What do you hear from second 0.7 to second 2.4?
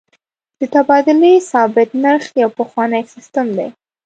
تبادلې ثابت نرخ